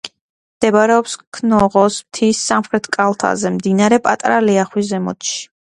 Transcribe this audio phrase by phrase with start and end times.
[0.61, 5.41] მდებარეობს ქნოღოს მთის სამხრეთ კალთაზე, მდინარე პატარა ლიახვის ზემოთში.